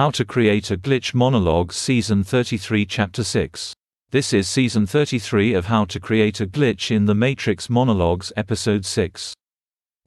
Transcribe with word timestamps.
How 0.00 0.10
to 0.12 0.24
Create 0.24 0.70
a 0.70 0.78
Glitch 0.78 1.12
Monologue 1.12 1.74
Season 1.74 2.24
33 2.24 2.86
Chapter 2.86 3.22
6. 3.22 3.74
This 4.10 4.32
is 4.32 4.48
Season 4.48 4.86
33 4.86 5.52
of 5.52 5.66
How 5.66 5.84
to 5.84 6.00
Create 6.00 6.40
a 6.40 6.46
Glitch 6.46 6.90
in 6.90 7.04
the 7.04 7.14
Matrix 7.14 7.68
Monologues 7.68 8.32
Episode 8.34 8.86
6. 8.86 9.34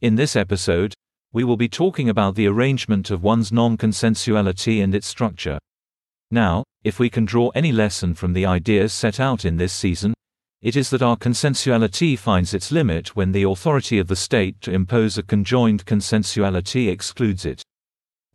In 0.01 0.15
this 0.15 0.35
episode, 0.35 0.95
we 1.31 1.43
will 1.43 1.57
be 1.57 1.69
talking 1.69 2.09
about 2.09 2.33
the 2.33 2.47
arrangement 2.47 3.11
of 3.11 3.21
one's 3.21 3.51
non-consensuality 3.51 4.83
and 4.83 4.95
its 4.95 5.05
structure. 5.05 5.59
Now, 6.32 6.64
if 6.84 6.98
we 6.98 7.12
can 7.12 7.25
draw 7.25 7.50
any 7.50 7.71
lesson 7.71 8.16
from 8.16 8.34
the 8.34 8.48
ideas 8.48 8.94
set 8.94 9.20
out 9.20 9.46
in 9.46 9.57
this 9.57 9.73
season, 9.73 10.16
it 10.64 10.75
is 10.75 10.89
that 10.89 11.04
our 11.04 11.18
consensuality 11.18 12.18
finds 12.18 12.55
its 12.55 12.71
limit 12.71 13.16
when 13.16 13.32
the 13.32 13.44
authority 13.44 14.00
of 14.00 14.07
the 14.07 14.16
state 14.16 14.60
to 14.62 14.71
impose 14.71 15.20
a 15.20 15.21
conjoined 15.21 15.86
consensuality 15.86 16.89
excludes 16.89 17.46
it. 17.46 17.62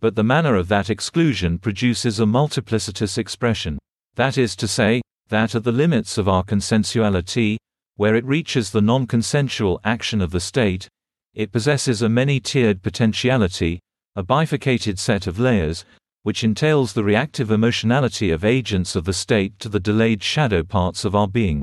But 0.01 0.15
the 0.15 0.25
manner 0.25 0.55
of 0.55 0.69
that 0.69 0.91
exclusion 0.91 1.59
produces 1.59 2.21
a 2.21 2.25
multiplicitous 2.25 3.19
expression. 3.19 3.79
That 4.15 4.39
is 4.39 4.55
to 4.57 4.69
say, 4.69 5.03
that 5.29 5.55
at 5.55 5.65
the 5.65 5.73
limits 5.73 6.19
of 6.19 6.29
our 6.29 6.45
consensuality, 6.45 7.57
where 7.97 8.15
it 8.15 8.25
reaches 8.25 8.71
the 8.71 8.81
non 8.81 9.07
consensual 9.07 9.81
action 9.85 10.21
of 10.21 10.31
the 10.31 10.41
state, 10.41 10.89
it 11.35 11.53
possesses 11.53 12.01
a 12.01 12.09
many 12.09 12.39
tiered 12.39 12.83
potentiality, 12.83 13.81
a 14.15 14.23
bifurcated 14.23 14.99
set 14.99 15.27
of 15.27 15.39
layers, 15.39 15.85
which 16.23 16.45
entails 16.45 16.93
the 16.93 17.05
reactive 17.05 17.51
emotionality 17.51 18.31
of 18.31 18.45
agents 18.45 18.95
of 18.95 19.05
the 19.05 19.13
state 19.13 19.59
to 19.59 19.69
the 19.69 19.81
delayed 19.81 20.23
shadow 20.23 20.63
parts 20.63 21.05
of 21.05 21.15
our 21.15 21.29
being. 21.29 21.63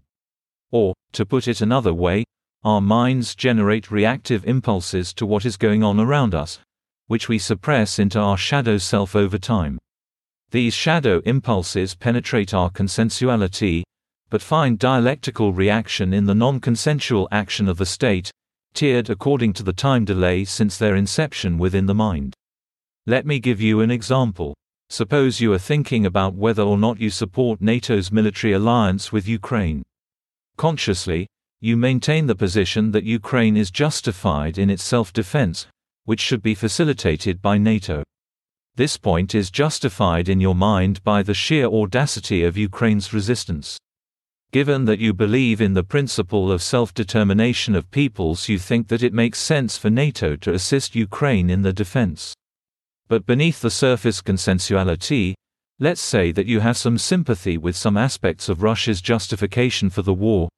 Or, 0.71 0.93
to 1.13 1.25
put 1.25 1.47
it 1.47 1.61
another 1.61 1.93
way, 1.93 2.25
our 2.63 2.81
minds 2.81 3.35
generate 3.35 3.91
reactive 3.91 4.45
impulses 4.45 5.13
to 5.13 5.25
what 5.25 5.45
is 5.45 5.55
going 5.55 5.83
on 5.83 5.99
around 5.99 6.33
us, 6.35 6.59
which 7.07 7.29
we 7.29 7.37
suppress 7.37 7.99
into 7.99 8.19
our 8.19 8.37
shadow 8.37 8.77
self 8.77 9.15
over 9.15 9.37
time. 9.37 9.77
These 10.51 10.73
shadow 10.73 11.21
impulses 11.25 11.95
penetrate 11.95 12.53
our 12.53 12.69
consensuality, 12.69 13.83
but 14.29 14.41
find 14.41 14.79
dialectical 14.79 15.53
reaction 15.53 16.13
in 16.13 16.25
the 16.25 16.35
non 16.35 16.59
consensual 16.59 17.27
action 17.31 17.67
of 17.67 17.77
the 17.77 17.85
state, 17.85 18.31
tiered 18.73 19.09
according 19.09 19.53
to 19.53 19.63
the 19.63 19.73
time 19.73 20.05
delay 20.05 20.45
since 20.45 20.77
their 20.77 20.95
inception 20.95 21.57
within 21.57 21.85
the 21.85 21.95
mind. 21.95 22.33
Let 23.05 23.25
me 23.25 23.39
give 23.39 23.61
you 23.61 23.81
an 23.81 23.91
example. 23.91 24.55
Suppose 24.89 25.41
you 25.41 25.51
are 25.53 25.59
thinking 25.59 26.05
about 26.05 26.35
whether 26.35 26.63
or 26.63 26.77
not 26.77 26.99
you 26.99 27.09
support 27.09 27.61
NATO's 27.61 28.11
military 28.11 28.53
alliance 28.53 29.11
with 29.11 29.27
Ukraine. 29.27 29.83
Consciously, 30.57 31.27
you 31.59 31.75
maintain 31.75 32.27
the 32.27 32.35
position 32.35 32.91
that 32.91 33.03
Ukraine 33.03 33.57
is 33.57 33.71
justified 33.71 34.57
in 34.57 34.69
its 34.69 34.83
self 34.83 35.11
defense, 35.11 35.67
which 36.05 36.21
should 36.21 36.41
be 36.41 36.55
facilitated 36.55 37.41
by 37.41 37.57
NATO. 37.57 38.03
This 38.75 38.97
point 38.97 39.35
is 39.35 39.51
justified 39.51 40.27
in 40.27 40.39
your 40.39 40.55
mind 40.55 41.03
by 41.03 41.21
the 41.21 41.33
sheer 41.33 41.65
audacity 41.65 42.43
of 42.43 42.57
Ukraine's 42.57 43.13
resistance. 43.13 43.77
Given 44.51 44.85
that 44.85 44.99
you 44.99 45.13
believe 45.13 45.59
in 45.59 45.73
the 45.73 45.83
principle 45.83 46.51
of 46.51 46.61
self 46.61 46.93
determination 46.93 47.75
of 47.75 47.91
peoples, 47.91 48.47
you 48.47 48.57
think 48.57 48.87
that 48.87 49.03
it 49.03 49.13
makes 49.13 49.39
sense 49.39 49.77
for 49.77 49.89
NATO 49.89 50.35
to 50.37 50.53
assist 50.53 50.95
Ukraine 50.95 51.49
in 51.49 51.61
the 51.61 51.73
defense. 51.73 52.33
But 53.07 53.25
beneath 53.25 53.61
the 53.61 53.69
surface 53.69 54.21
consensuality, 54.21 55.33
let's 55.79 56.01
say 56.01 56.31
that 56.31 56.47
you 56.47 56.59
have 56.61 56.77
some 56.77 56.97
sympathy 56.97 57.57
with 57.57 57.75
some 57.75 57.97
aspects 57.97 58.49
of 58.49 58.63
Russia's 58.63 59.01
justification 59.01 59.89
for 59.89 60.01
the 60.01 60.13
war, 60.13 60.49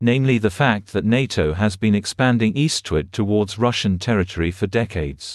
namely 0.00 0.38
the 0.38 0.50
fact 0.50 0.92
that 0.92 1.04
NATO 1.04 1.54
has 1.54 1.76
been 1.76 1.94
expanding 1.94 2.56
eastward 2.56 3.12
towards 3.12 3.58
Russian 3.58 3.98
territory 3.98 4.50
for 4.50 4.66
decades. 4.66 5.34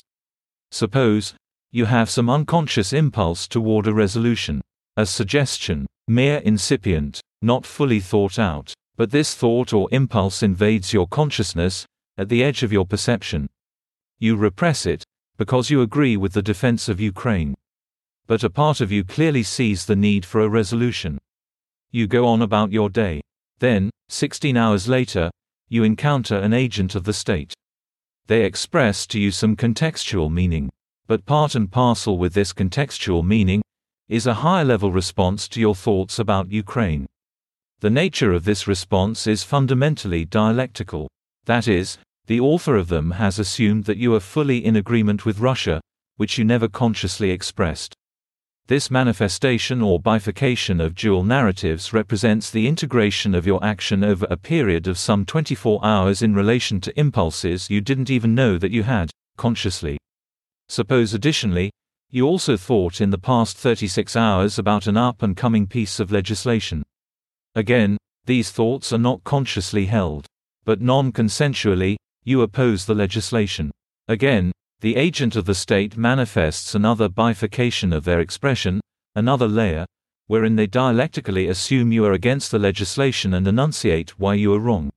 Suppose 0.71 1.33
you 1.71 1.85
have 1.85 2.09
some 2.09 2.29
unconscious 2.29 2.93
impulse 2.93 3.47
toward 3.47 3.87
a 3.87 3.93
resolution, 3.93 4.61
a 4.97 5.05
suggestion, 5.05 5.85
mere 6.07 6.37
incipient, 6.37 7.21
not 7.41 7.65
fully 7.65 7.99
thought 7.99 8.39
out, 8.39 8.73
but 8.97 9.11
this 9.11 9.33
thought 9.33 9.71
or 9.71 9.87
impulse 9.91 10.43
invades 10.43 10.93
your 10.93 11.07
consciousness, 11.07 11.85
at 12.17 12.27
the 12.27 12.43
edge 12.43 12.63
of 12.63 12.73
your 12.73 12.85
perception. 12.85 13.47
You 14.19 14.35
repress 14.35 14.85
it, 14.85 15.03
because 15.37 15.69
you 15.69 15.81
agree 15.81 16.17
with 16.17 16.33
the 16.33 16.41
defense 16.41 16.89
of 16.89 16.99
Ukraine. 16.99 17.55
But 18.27 18.43
a 18.43 18.49
part 18.49 18.81
of 18.81 18.91
you 18.91 19.05
clearly 19.05 19.43
sees 19.43 19.85
the 19.85 19.95
need 19.95 20.25
for 20.25 20.41
a 20.41 20.49
resolution. 20.49 21.17
You 21.91 22.07
go 22.07 22.27
on 22.27 22.41
about 22.41 22.71
your 22.71 22.89
day. 22.89 23.21
Then, 23.59 23.89
16 24.09 24.55
hours 24.55 24.87
later, 24.87 25.29
you 25.67 25.83
encounter 25.83 26.37
an 26.37 26.53
agent 26.53 26.95
of 26.95 27.03
the 27.03 27.13
state. 27.13 27.53
They 28.27 28.45
express 28.45 29.05
to 29.07 29.19
you 29.19 29.31
some 29.31 29.55
contextual 29.55 30.31
meaning. 30.31 30.69
But 31.07 31.25
part 31.25 31.55
and 31.55 31.71
parcel 31.71 32.17
with 32.17 32.33
this 32.33 32.53
contextual 32.53 33.25
meaning 33.25 33.61
is 34.07 34.27
a 34.27 34.35
higher 34.45 34.63
level 34.63 34.91
response 34.91 35.47
to 35.49 35.59
your 35.59 35.75
thoughts 35.75 36.19
about 36.19 36.51
Ukraine. 36.51 37.05
The 37.79 37.89
nature 37.89 38.33
of 38.33 38.45
this 38.45 38.67
response 38.67 39.27
is 39.27 39.43
fundamentally 39.43 40.25
dialectical. 40.25 41.09
That 41.45 41.67
is, 41.67 41.97
the 42.27 42.39
author 42.39 42.75
of 42.75 42.87
them 42.87 43.11
has 43.11 43.39
assumed 43.39 43.85
that 43.85 43.97
you 43.97 44.13
are 44.13 44.19
fully 44.19 44.63
in 44.63 44.75
agreement 44.75 45.25
with 45.25 45.39
Russia, 45.39 45.81
which 46.17 46.37
you 46.37 46.45
never 46.45 46.67
consciously 46.67 47.31
expressed. 47.31 47.95
This 48.69 48.91
manifestation 48.91 49.81
or 49.81 49.99
bifurcation 49.99 50.79
of 50.79 50.93
dual 50.93 51.23
narratives 51.23 51.91
represents 51.91 52.51
the 52.51 52.67
integration 52.67 53.33
of 53.33 53.47
your 53.47 53.63
action 53.65 54.03
over 54.03 54.27
a 54.29 54.37
period 54.37 54.85
of 54.85 54.99
some 54.99 55.25
24 55.25 55.83
hours 55.83 56.21
in 56.21 56.35
relation 56.35 56.79
to 56.81 56.99
impulses 56.99 57.71
you 57.71 57.81
didn't 57.81 58.11
even 58.11 58.35
know 58.35 58.59
that 58.59 58.69
you 58.69 58.83
had, 58.83 59.09
consciously. 59.37 59.97
Suppose 60.67 61.15
additionally, 61.15 61.71
you 62.11 62.27
also 62.27 62.55
thought 62.55 63.01
in 63.01 63.09
the 63.09 63.17
past 63.17 63.57
36 63.57 64.15
hours 64.15 64.59
about 64.59 64.85
an 64.85 64.97
up 64.97 65.23
and 65.23 65.35
coming 65.35 65.65
piece 65.65 65.99
of 65.99 66.11
legislation. 66.11 66.83
Again, 67.55 67.97
these 68.25 68.51
thoughts 68.51 68.93
are 68.93 68.99
not 68.99 69.23
consciously 69.23 69.87
held. 69.87 70.27
But 70.63 70.79
non 70.79 71.11
consensually, 71.11 71.95
you 72.23 72.43
oppose 72.43 72.85
the 72.85 72.93
legislation. 72.93 73.71
Again, 74.07 74.51
the 74.81 74.95
agent 74.95 75.35
of 75.35 75.45
the 75.45 75.55
state 75.55 75.97
manifests 75.97 76.73
another 76.73 77.09
bifurcation 77.09 77.91
of 77.91 78.05
their 78.05 78.21
expression, 78.21 78.79
another 79.13 79.47
layer, 79.47 79.85
wherein 80.27 80.55
they 80.55 80.67
dialectically 80.67 81.47
assume 81.47 81.91
you 81.91 82.05
are 82.05 82.13
against 82.13 82.51
the 82.51 82.59
legislation 82.59 83.33
and 83.33 83.47
enunciate 83.47 84.11
why 84.19 84.35
you 84.35 84.53
are 84.53 84.59
wrong. 84.59 84.89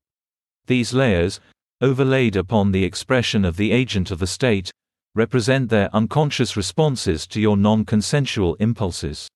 These 0.67 0.95
layers, 0.95 1.41
overlaid 1.81 2.37
upon 2.37 2.71
the 2.71 2.85
expression 2.85 3.45
of 3.45 3.57
the 3.57 3.73
agent 3.73 4.13
of 4.13 4.21
the 4.21 4.27
state, 4.27 4.71
represent 5.17 5.69
their 5.69 5.95
unconscious 5.95 6.57
responses 6.57 7.27
to 7.27 7.41
your 7.41 7.57
non 7.57 7.85
consensual 7.85 8.55
impulses. 8.61 9.27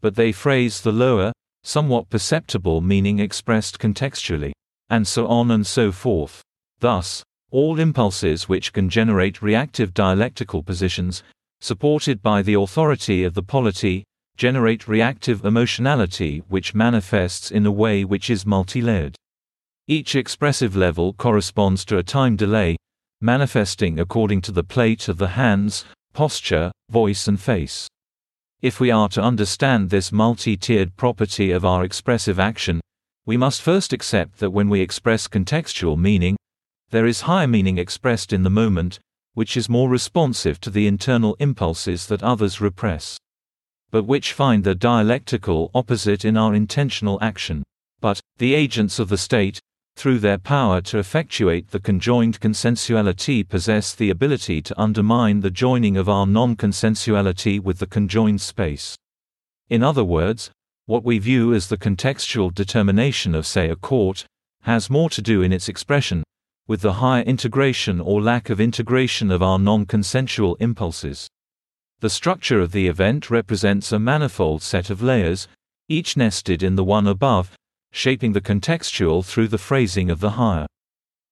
But 0.00 0.14
they 0.14 0.30
phrase 0.30 0.80
the 0.80 0.92
lower, 0.92 1.32
somewhat 1.64 2.08
perceptible 2.08 2.80
meaning 2.80 3.18
expressed 3.18 3.78
contextually, 3.78 4.52
and 4.90 5.08
so 5.08 5.26
on 5.26 5.50
and 5.50 5.66
so 5.66 5.90
forth. 5.90 6.40
Thus, 6.78 7.24
all 7.52 7.78
impulses 7.78 8.48
which 8.48 8.72
can 8.72 8.88
generate 8.88 9.42
reactive 9.42 9.94
dialectical 9.94 10.62
positions, 10.62 11.22
supported 11.60 12.22
by 12.22 12.42
the 12.42 12.54
authority 12.54 13.22
of 13.22 13.34
the 13.34 13.42
polity, 13.42 14.02
generate 14.36 14.88
reactive 14.88 15.44
emotionality 15.44 16.42
which 16.48 16.74
manifests 16.74 17.50
in 17.50 17.66
a 17.66 17.70
way 17.70 18.04
which 18.04 18.30
is 18.30 18.44
multi-layered. 18.46 19.14
Each 19.86 20.16
expressive 20.16 20.74
level 20.74 21.12
corresponds 21.12 21.84
to 21.84 21.98
a 21.98 22.02
time 22.02 22.36
delay, 22.36 22.76
manifesting 23.20 24.00
according 24.00 24.40
to 24.42 24.52
the 24.52 24.64
plate 24.64 25.06
of 25.08 25.18
the 25.18 25.28
hands, 25.28 25.84
posture, 26.14 26.72
voice 26.90 27.28
and 27.28 27.38
face. 27.38 27.86
If 28.62 28.80
we 28.80 28.90
are 28.90 29.08
to 29.10 29.22
understand 29.22 29.90
this 29.90 30.10
multi-tiered 30.10 30.96
property 30.96 31.50
of 31.50 31.64
our 31.64 31.84
expressive 31.84 32.40
action, 32.40 32.80
we 33.26 33.36
must 33.36 33.60
first 33.60 33.92
accept 33.92 34.38
that 34.38 34.50
when 34.50 34.68
we 34.68 34.80
express 34.80 35.28
contextual 35.28 35.98
meaning, 35.98 36.36
there 36.92 37.06
is 37.06 37.22
higher 37.22 37.46
meaning 37.46 37.78
expressed 37.78 38.34
in 38.34 38.42
the 38.42 38.50
moment, 38.50 39.00
which 39.32 39.56
is 39.56 39.66
more 39.66 39.88
responsive 39.88 40.60
to 40.60 40.68
the 40.68 40.86
internal 40.86 41.34
impulses 41.40 42.06
that 42.06 42.22
others 42.22 42.60
repress. 42.60 43.16
But 43.90 44.04
which 44.04 44.34
find 44.34 44.62
their 44.62 44.74
dialectical 44.74 45.70
opposite 45.74 46.22
in 46.22 46.36
our 46.36 46.54
intentional 46.54 47.18
action. 47.22 47.62
But, 48.00 48.20
the 48.36 48.52
agents 48.52 48.98
of 48.98 49.08
the 49.08 49.16
state, 49.16 49.58
through 49.96 50.18
their 50.18 50.36
power 50.36 50.82
to 50.82 50.98
effectuate 50.98 51.70
the 51.70 51.80
conjoined 51.80 52.40
consensuality 52.40 53.48
possess 53.48 53.94
the 53.94 54.10
ability 54.10 54.60
to 54.60 54.78
undermine 54.80 55.40
the 55.40 55.50
joining 55.50 55.96
of 55.96 56.10
our 56.10 56.26
non-consensuality 56.26 57.58
with 57.58 57.78
the 57.78 57.86
conjoined 57.86 58.42
space. 58.42 58.96
In 59.70 59.82
other 59.82 60.04
words, 60.04 60.50
what 60.84 61.04
we 61.04 61.18
view 61.18 61.54
as 61.54 61.68
the 61.68 61.78
contextual 61.78 62.54
determination 62.54 63.34
of 63.34 63.46
say 63.46 63.70
a 63.70 63.76
court, 63.76 64.26
has 64.62 64.90
more 64.90 65.08
to 65.08 65.22
do 65.22 65.40
in 65.40 65.52
its 65.52 65.70
expression, 65.70 66.22
with 66.68 66.80
the 66.80 66.94
higher 66.94 67.22
integration 67.22 68.00
or 68.00 68.22
lack 68.22 68.50
of 68.50 68.60
integration 68.60 69.30
of 69.30 69.42
our 69.42 69.58
non-consensual 69.58 70.56
impulses. 70.60 71.28
The 72.00 72.10
structure 72.10 72.60
of 72.60 72.72
the 72.72 72.88
event 72.88 73.30
represents 73.30 73.92
a 73.92 73.98
manifold 73.98 74.62
set 74.62 74.90
of 74.90 75.02
layers, 75.02 75.48
each 75.88 76.16
nested 76.16 76.62
in 76.62 76.76
the 76.76 76.84
one 76.84 77.06
above, 77.06 77.52
shaping 77.92 78.32
the 78.32 78.40
contextual 78.40 79.24
through 79.24 79.48
the 79.48 79.58
phrasing 79.58 80.10
of 80.10 80.20
the 80.20 80.30
higher. 80.30 80.66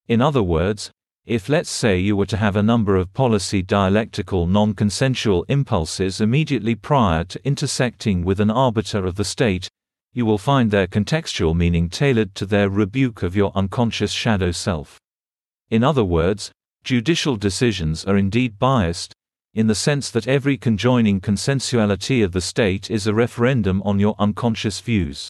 In 0.09 0.21
other 0.21 0.43
words, 0.43 0.91
If 1.27 1.49
let's 1.49 1.71
say 1.71 1.99
you 1.99 2.17
were 2.17 2.27
to 2.27 2.37
have 2.38 2.56
a 2.56 2.62
number 2.62 2.97
of 2.97 3.12
policy 3.12 3.62
dialectical 3.62 4.47
non-consensual 4.47 5.44
impulses 5.49 6.21
immediately 6.21 6.75
prior 6.75 7.25
to 7.25 7.47
intersecting 7.47 8.25
with 8.25 8.41
an 8.41 8.50
arbiter 8.50 9.05
of 9.05 9.17
the 9.17 9.25
state, 9.25 9.69
you 10.12 10.27
will 10.27 10.38
find 10.38 10.71
their 10.71 10.88
contextual 10.88 11.55
meaning 11.55 11.88
tailored 11.88 12.35
to 12.35 12.47
their 12.47 12.69
rebuke 12.69 13.23
of 13.23 13.37
your 13.37 13.53
unconscious 13.55 14.11
shadow 14.11 14.50
self. 14.50 14.99
In 15.70 15.84
other 15.84 16.05
words, 16.05 16.50
judicial 16.82 17.37
decisions 17.37 18.05
are 18.05 18.17
indeed 18.17 18.58
biased, 18.58 19.14
in 19.55 19.69
the 19.69 19.75
sense 19.75 20.11
that 20.11 20.26
every 20.26 20.56
conjoining 20.56 21.20
consensuality 21.20 22.25
of 22.25 22.32
the 22.32 22.40
state 22.40 22.90
is 22.90 23.06
a 23.06 23.14
referendum 23.14 23.81
on 23.84 24.00
your 24.00 24.17
unconscious 24.19 24.81
views. 24.81 25.28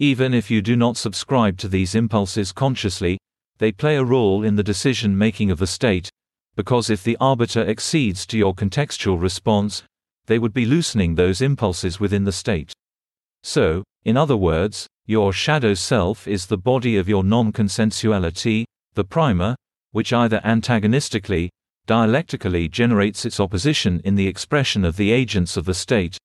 Even 0.00 0.34
if 0.34 0.50
you 0.50 0.60
do 0.60 0.74
not 0.74 0.96
subscribe 0.96 1.56
to 1.58 1.68
these 1.68 1.94
impulses 1.94 2.50
consciously, 2.50 3.18
they 3.58 3.70
play 3.70 3.96
a 3.96 4.04
role 4.04 4.42
in 4.42 4.56
the 4.56 4.62
decision 4.62 5.16
making 5.16 5.50
of 5.50 5.58
the 5.58 5.66
state, 5.66 6.08
because 6.56 6.90
if 6.90 7.04
the 7.04 7.16
arbiter 7.20 7.60
accedes 7.60 8.26
to 8.26 8.38
your 8.38 8.54
contextual 8.54 9.20
response, 9.20 9.84
they 10.26 10.38
would 10.38 10.52
be 10.52 10.66
loosening 10.66 11.14
those 11.14 11.40
impulses 11.40 12.00
within 12.00 12.24
the 12.24 12.32
state. 12.32 12.72
So, 13.42 13.84
in 14.04 14.16
other 14.16 14.36
words, 14.36 14.86
your 15.06 15.32
shadow 15.32 15.74
self 15.74 16.26
is 16.26 16.46
the 16.46 16.58
body 16.58 16.96
of 16.96 17.08
your 17.08 17.22
non 17.22 17.52
consensuality, 17.52 18.64
the 18.94 19.04
primer, 19.04 19.56
which 19.92 20.12
either 20.12 20.40
antagonistically, 20.44 21.50
dialectically 21.86 22.68
generates 22.68 23.24
its 23.24 23.40
opposition 23.40 24.00
in 24.04 24.14
the 24.14 24.26
expression 24.26 24.84
of 24.84 24.96
the 24.96 25.10
agents 25.10 25.56
of 25.56 25.64
the 25.64 25.74
state, 25.74 26.18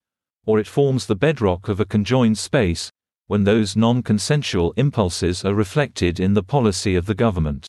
or 0.45 0.59
it 0.59 0.67
forms 0.67 1.06
the 1.06 1.15
bedrock 1.15 1.67
of 1.67 1.79
a 1.79 1.85
conjoined 1.85 2.38
space, 2.38 2.89
when 3.27 3.44
those 3.44 3.75
non 3.75 4.03
consensual 4.03 4.73
impulses 4.77 5.44
are 5.44 5.56
reflected 5.56 6.19
in 6.19 6.33
the 6.33 6.44
policy 6.44 6.95
of 6.95 7.07
the 7.07 7.15
government. 7.15 7.67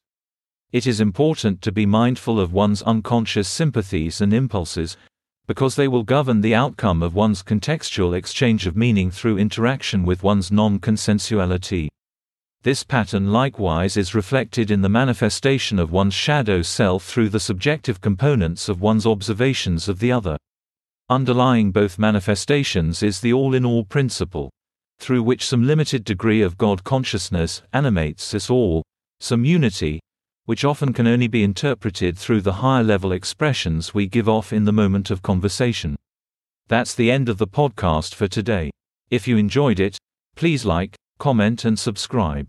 It 0.72 0.87
is 0.87 1.00
important 1.00 1.62
to 1.62 1.72
be 1.72 1.87
mindful 1.87 2.38
of 2.38 2.52
one's 2.52 2.82
unconscious 2.82 3.49
sympathies 3.49 4.20
and 4.20 4.34
impulses, 4.34 4.96
because 5.46 5.76
they 5.76 5.88
will 5.88 6.02
govern 6.02 6.40
the 6.40 6.54
outcome 6.54 7.02
of 7.02 7.14
one's 7.14 7.42
contextual 7.42 8.14
exchange 8.14 8.66
of 8.66 8.76
meaning 8.76 9.10
through 9.10 9.38
interaction 9.38 10.04
with 10.04 10.22
one's 10.22 10.50
non 10.50 10.78
consensuality. 10.78 11.88
This 12.66 12.82
pattern 12.82 13.30
likewise 13.30 13.96
is 13.96 14.12
reflected 14.12 14.72
in 14.72 14.82
the 14.82 14.88
manifestation 14.88 15.78
of 15.78 15.92
one's 15.92 16.14
shadow 16.14 16.62
self 16.62 17.04
through 17.04 17.28
the 17.28 17.38
subjective 17.38 18.00
components 18.00 18.68
of 18.68 18.80
one's 18.80 19.06
observations 19.06 19.88
of 19.88 20.00
the 20.00 20.10
other. 20.10 20.36
Underlying 21.08 21.70
both 21.70 21.96
manifestations 21.96 23.04
is 23.04 23.20
the 23.20 23.32
all 23.32 23.54
in 23.54 23.64
all 23.64 23.84
principle, 23.84 24.50
through 24.98 25.22
which 25.22 25.46
some 25.46 25.64
limited 25.64 26.02
degree 26.02 26.42
of 26.42 26.58
God 26.58 26.82
consciousness 26.82 27.62
animates 27.72 28.34
us 28.34 28.50
all, 28.50 28.82
some 29.20 29.44
unity, 29.44 30.00
which 30.46 30.64
often 30.64 30.92
can 30.92 31.06
only 31.06 31.28
be 31.28 31.44
interpreted 31.44 32.18
through 32.18 32.40
the 32.40 32.54
higher 32.54 32.82
level 32.82 33.12
expressions 33.12 33.94
we 33.94 34.08
give 34.08 34.28
off 34.28 34.52
in 34.52 34.64
the 34.64 34.72
moment 34.72 35.12
of 35.12 35.22
conversation. 35.22 35.94
That's 36.66 36.96
the 36.96 37.12
end 37.12 37.28
of 37.28 37.38
the 37.38 37.46
podcast 37.46 38.12
for 38.12 38.26
today. 38.26 38.72
If 39.08 39.28
you 39.28 39.36
enjoyed 39.36 39.78
it, 39.78 39.98
please 40.34 40.64
like, 40.64 40.96
comment, 41.20 41.64
and 41.64 41.78
subscribe. 41.78 42.48